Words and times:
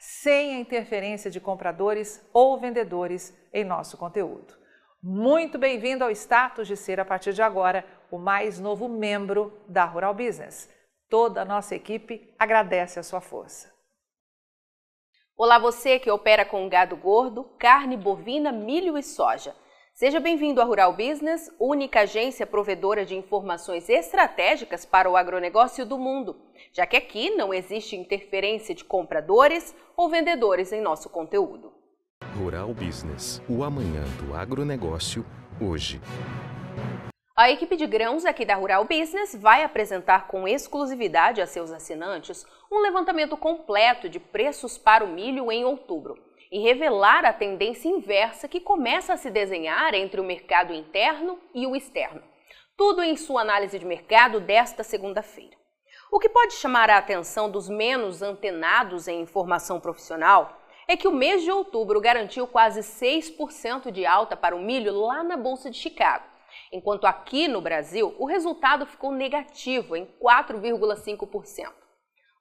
sem 0.00 0.54
a 0.54 0.58
interferência 0.58 1.30
de 1.30 1.38
compradores 1.38 2.26
ou 2.32 2.58
vendedores 2.58 3.36
em 3.52 3.62
nosso 3.62 3.98
conteúdo. 3.98 4.58
Muito 5.02 5.58
bem-vindo 5.58 6.02
ao 6.02 6.10
status 6.10 6.66
de 6.66 6.74
ser, 6.74 6.98
a 6.98 7.04
partir 7.04 7.34
de 7.34 7.42
agora, 7.42 7.84
o 8.10 8.18
mais 8.18 8.58
novo 8.58 8.88
membro 8.88 9.62
da 9.68 9.84
Rural 9.84 10.14
Business. 10.14 10.70
Toda 11.10 11.42
a 11.42 11.44
nossa 11.44 11.74
equipe 11.74 12.34
agradece 12.38 12.98
a 12.98 13.02
sua 13.02 13.20
força. 13.20 13.70
Olá, 15.36 15.58
você 15.58 15.98
que 15.98 16.10
opera 16.10 16.46
com 16.46 16.66
gado 16.66 16.96
gordo, 16.96 17.44
carne 17.58 17.96
bovina, 17.96 18.50
milho 18.50 18.96
e 18.96 19.02
soja. 19.02 19.54
Seja 20.00 20.18
bem-vindo 20.18 20.62
à 20.62 20.64
Rural 20.64 20.94
Business, 20.94 21.54
única 21.60 22.00
agência 22.00 22.46
provedora 22.46 23.04
de 23.04 23.14
informações 23.14 23.86
estratégicas 23.86 24.86
para 24.86 25.10
o 25.10 25.14
agronegócio 25.14 25.84
do 25.84 25.98
mundo, 25.98 26.36
já 26.72 26.86
que 26.86 26.96
aqui 26.96 27.28
não 27.28 27.52
existe 27.52 27.96
interferência 27.96 28.74
de 28.74 28.82
compradores 28.82 29.76
ou 29.94 30.08
vendedores 30.08 30.72
em 30.72 30.80
nosso 30.80 31.10
conteúdo. 31.10 31.74
Rural 32.34 32.72
Business, 32.72 33.42
o 33.46 33.62
amanhã 33.62 34.02
do 34.24 34.34
agronegócio, 34.34 35.22
hoje. 35.60 36.00
A 37.36 37.50
equipe 37.50 37.76
de 37.76 37.86
grãos 37.86 38.24
aqui 38.24 38.46
da 38.46 38.54
Rural 38.54 38.86
Business 38.86 39.36
vai 39.38 39.62
apresentar 39.64 40.28
com 40.28 40.48
exclusividade 40.48 41.42
a 41.42 41.46
seus 41.46 41.70
assinantes 41.70 42.46
um 42.72 42.80
levantamento 42.80 43.36
completo 43.36 44.08
de 44.08 44.18
preços 44.18 44.78
para 44.78 45.04
o 45.04 45.08
milho 45.08 45.52
em 45.52 45.62
outubro 45.62 46.29
e 46.50 46.58
revelar 46.58 47.24
a 47.24 47.32
tendência 47.32 47.88
inversa 47.88 48.48
que 48.48 48.60
começa 48.60 49.12
a 49.12 49.16
se 49.16 49.30
desenhar 49.30 49.94
entre 49.94 50.20
o 50.20 50.24
mercado 50.24 50.72
interno 50.72 51.38
e 51.54 51.66
o 51.66 51.76
externo. 51.76 52.22
Tudo 52.76 53.02
em 53.02 53.16
sua 53.16 53.42
análise 53.42 53.78
de 53.78 53.84
mercado 53.84 54.40
desta 54.40 54.82
segunda-feira. 54.82 55.56
O 56.10 56.18
que 56.18 56.28
pode 56.28 56.54
chamar 56.54 56.90
a 56.90 56.98
atenção 56.98 57.48
dos 57.48 57.68
menos 57.68 58.20
antenados 58.20 59.06
em 59.06 59.20
informação 59.20 59.78
profissional 59.78 60.60
é 60.88 60.96
que 60.96 61.06
o 61.06 61.12
mês 61.12 61.44
de 61.44 61.52
outubro 61.52 62.00
garantiu 62.00 62.48
quase 62.48 62.80
6% 62.80 63.92
de 63.92 64.04
alta 64.04 64.36
para 64.36 64.56
o 64.56 64.60
milho 64.60 64.92
lá 64.92 65.22
na 65.22 65.36
Bolsa 65.36 65.70
de 65.70 65.76
Chicago, 65.76 66.24
enquanto 66.72 67.06
aqui 67.06 67.46
no 67.46 67.60
Brasil 67.60 68.12
o 68.18 68.26
resultado 68.26 68.84
ficou 68.84 69.12
negativo 69.12 69.94
em 69.94 70.04
4,5%. 70.20 71.72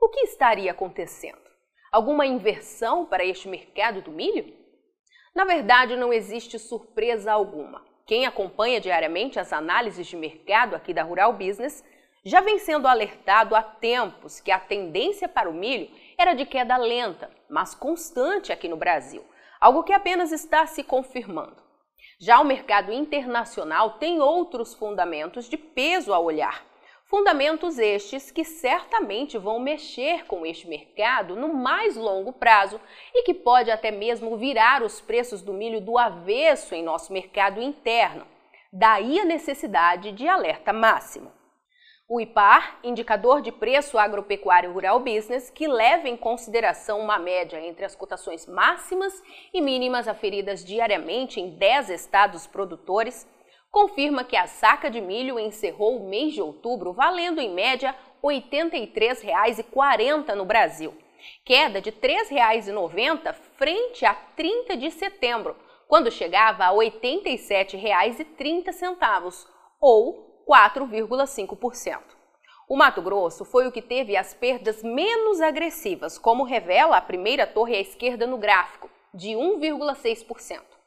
O 0.01 0.09
que 0.09 0.21
estaria 0.21 0.71
acontecendo? 0.71 1.48
Alguma 1.91 2.25
inversão 2.25 3.05
para 3.05 3.25
este 3.25 3.47
mercado 3.47 4.01
do 4.01 4.11
milho? 4.11 4.53
Na 5.33 5.43
verdade, 5.43 5.95
não 5.95 6.13
existe 6.13 6.59
surpresa 6.59 7.31
alguma. 7.31 7.83
Quem 8.05 8.25
acompanha 8.25 8.79
diariamente 8.79 9.39
as 9.39 9.51
análises 9.51 10.05
de 10.05 10.15
mercado 10.15 10.75
aqui 10.75 10.93
da 10.93 11.03
Rural 11.03 11.33
Business 11.33 11.83
já 12.23 12.41
vem 12.41 12.59
sendo 12.59 12.87
alertado 12.87 13.55
há 13.55 13.63
tempos 13.63 14.39
que 14.39 14.51
a 14.51 14.59
tendência 14.59 15.27
para 15.27 15.49
o 15.49 15.53
milho 15.53 15.89
era 16.17 16.33
de 16.33 16.45
queda 16.45 16.77
lenta, 16.77 17.31
mas 17.49 17.73
constante 17.73 18.51
aqui 18.51 18.67
no 18.67 18.77
Brasil, 18.77 19.23
algo 19.59 19.83
que 19.83 19.93
apenas 19.93 20.31
está 20.31 20.65
se 20.67 20.83
confirmando. 20.83 21.57
Já 22.19 22.39
o 22.39 22.45
mercado 22.45 22.91
internacional 22.91 23.97
tem 23.97 24.19
outros 24.19 24.73
fundamentos 24.75 25.49
de 25.49 25.57
peso 25.57 26.13
a 26.13 26.19
olhar. 26.19 26.68
Fundamentos 27.09 27.79
estes 27.79 28.29
que 28.29 28.43
certamente 28.43 29.35
vão 29.35 29.59
mexer 29.59 30.27
com 30.27 30.45
este 30.45 30.67
mercado 30.67 31.35
no 31.35 31.51
mais 31.51 31.95
longo 31.95 32.31
prazo 32.31 32.79
e 33.11 33.23
que 33.23 33.33
pode 33.33 33.71
até 33.71 33.89
mesmo 33.89 34.37
virar 34.37 34.83
os 34.83 35.01
preços 35.01 35.41
do 35.41 35.51
milho 35.51 35.81
do 35.81 35.97
avesso 35.97 36.75
em 36.75 36.83
nosso 36.83 37.11
mercado 37.11 37.59
interno. 37.59 38.27
Daí 38.71 39.19
a 39.19 39.25
necessidade 39.25 40.11
de 40.11 40.27
alerta 40.27 40.71
máximo. 40.71 41.31
O 42.07 42.21
IPAR, 42.21 42.79
indicador 42.83 43.41
de 43.41 43.51
preço 43.51 43.97
agropecuário 43.97 44.71
rural 44.71 44.99
business, 44.99 45.49
que 45.49 45.67
leva 45.67 46.07
em 46.07 46.15
consideração 46.15 46.99
uma 46.99 47.17
média 47.17 47.59
entre 47.59 47.85
as 47.85 47.95
cotações 47.95 48.45
máximas 48.45 49.19
e 49.51 49.59
mínimas 49.59 50.07
aferidas 50.07 50.63
diariamente 50.63 51.39
em 51.39 51.57
10 51.57 51.89
estados 51.89 52.45
produtores, 52.45 53.27
confirma 53.71 54.23
que 54.23 54.35
a 54.35 54.47
saca 54.47 54.89
de 54.89 54.99
milho 54.99 55.39
encerrou 55.39 55.97
o 55.97 56.09
mês 56.09 56.33
de 56.33 56.41
outubro 56.41 56.91
valendo 56.91 57.39
em 57.39 57.53
média 57.53 57.95
R$ 58.23 58.41
83,40 58.41 60.33
no 60.35 60.45
Brasil, 60.45 60.95
queda 61.45 61.79
de 61.81 61.89
R$ 61.89 61.97
3,90 62.29 63.33
frente 63.55 64.05
a 64.05 64.13
30 64.13 64.77
de 64.77 64.91
setembro, 64.91 65.55
quando 65.87 66.11
chegava 66.11 66.65
a 66.65 66.69
R$ 66.69 66.75
87,30, 66.77 69.47
ou 69.81 70.43
4,5%. 70.47 71.99
O 72.67 72.77
Mato 72.77 73.01
Grosso 73.01 73.45
foi 73.45 73.67
o 73.67 73.71
que 73.71 73.81
teve 73.81 74.15
as 74.15 74.31
perdas 74.33 74.83
menos 74.83 75.41
agressivas, 75.41 76.19
como 76.19 76.43
revela 76.43 76.97
a 76.97 77.01
primeira 77.01 77.47
torre 77.47 77.75
à 77.75 77.79
esquerda 77.79 78.27
no 78.27 78.37
gráfico, 78.37 78.87
de 79.11 79.29
1,6%. 79.29 80.78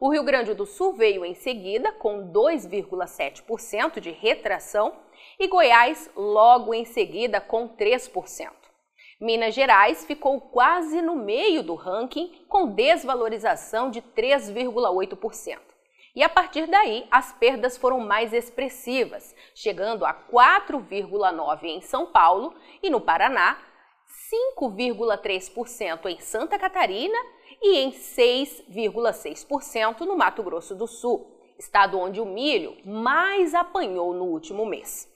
O 0.00 0.08
Rio 0.08 0.24
Grande 0.24 0.54
do 0.54 0.64
Sul 0.64 0.94
veio 0.94 1.26
em 1.26 1.34
seguida, 1.34 1.92
com 1.92 2.32
2,7% 2.32 4.00
de 4.00 4.10
retração, 4.10 4.94
e 5.38 5.46
Goiás 5.46 6.10
logo 6.16 6.72
em 6.72 6.86
seguida, 6.86 7.38
com 7.38 7.68
3%. 7.68 8.50
Minas 9.20 9.54
Gerais 9.54 10.06
ficou 10.06 10.40
quase 10.40 11.02
no 11.02 11.14
meio 11.14 11.62
do 11.62 11.74
ranking, 11.74 12.32
com 12.48 12.72
desvalorização 12.72 13.90
de 13.90 14.00
3,8%. 14.00 15.58
E 16.16 16.22
a 16.22 16.30
partir 16.30 16.66
daí, 16.66 17.06
as 17.10 17.34
perdas 17.34 17.76
foram 17.76 18.00
mais 18.00 18.32
expressivas, 18.32 19.36
chegando 19.54 20.06
a 20.06 20.14
4,9% 20.14 21.64
em 21.64 21.82
São 21.82 22.06
Paulo 22.06 22.54
e 22.82 22.88
no 22.88 23.02
Paraná, 23.02 23.58
5,3% 24.58 26.06
em 26.06 26.18
Santa 26.20 26.58
Catarina 26.58 27.18
e 27.62 27.78
em 27.78 27.92
6,6% 27.92 30.00
no 30.00 30.16
Mato 30.16 30.42
Grosso 30.42 30.74
do 30.74 30.86
Sul, 30.86 31.38
estado 31.58 31.98
onde 31.98 32.20
o 32.20 32.26
milho 32.26 32.76
mais 32.84 33.54
apanhou 33.54 34.14
no 34.14 34.24
último 34.24 34.64
mês. 34.64 35.08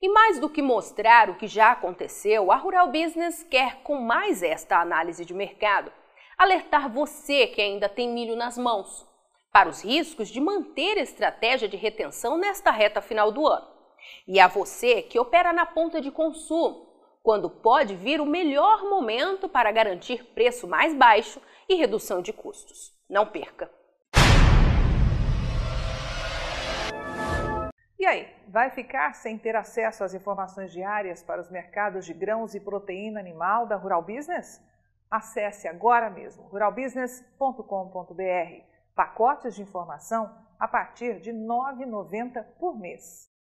E 0.00 0.08
mais 0.08 0.38
do 0.38 0.48
que 0.48 0.62
mostrar 0.62 1.30
o 1.30 1.36
que 1.36 1.46
já 1.46 1.72
aconteceu, 1.72 2.52
a 2.52 2.56
Rural 2.56 2.92
Business 2.92 3.42
quer, 3.42 3.82
com 3.82 3.96
mais 3.96 4.42
esta 4.42 4.78
análise 4.78 5.24
de 5.24 5.32
mercado, 5.32 5.90
alertar 6.36 6.92
você 6.92 7.46
que 7.46 7.60
ainda 7.60 7.88
tem 7.88 8.08
milho 8.08 8.36
nas 8.36 8.58
mãos 8.58 9.06
para 9.52 9.68
os 9.68 9.84
riscos 9.84 10.28
de 10.28 10.40
manter 10.40 10.98
estratégia 10.98 11.68
de 11.68 11.76
retenção 11.76 12.36
nesta 12.36 12.72
reta 12.72 13.00
final 13.00 13.30
do 13.30 13.46
ano. 13.46 13.68
E 14.26 14.40
a 14.40 14.48
você 14.48 15.00
que 15.00 15.18
opera 15.18 15.52
na 15.52 15.64
ponta 15.64 16.00
de 16.00 16.10
consumo, 16.10 16.93
quando 17.24 17.48
pode 17.48 17.96
vir 17.96 18.20
o 18.20 18.26
melhor 18.26 18.82
momento 18.82 19.48
para 19.48 19.72
garantir 19.72 20.22
preço 20.34 20.68
mais 20.68 20.94
baixo 20.94 21.40
e 21.66 21.74
redução 21.74 22.20
de 22.20 22.34
custos. 22.34 22.92
Não 23.08 23.26
perca! 23.26 23.70
E 27.98 28.04
aí, 28.04 28.28
vai 28.46 28.68
ficar 28.68 29.14
sem 29.14 29.38
ter 29.38 29.56
acesso 29.56 30.04
às 30.04 30.12
informações 30.12 30.70
diárias 30.70 31.22
para 31.22 31.40
os 31.40 31.50
mercados 31.50 32.04
de 32.04 32.12
grãos 32.12 32.54
e 32.54 32.60
proteína 32.60 33.20
animal 33.20 33.66
da 33.66 33.76
Rural 33.76 34.02
Business? 34.02 34.62
Acesse 35.10 35.66
agora 35.66 36.10
mesmo 36.10 36.44
ruralbusiness.com.br. 36.48 38.64
Pacotes 38.94 39.54
de 39.54 39.62
informação 39.62 40.30
a 40.60 40.68
partir 40.68 41.20
de 41.20 41.30
R$ 41.30 41.38
9,90 41.38 42.44
por 42.58 42.78
mês. 42.78 43.33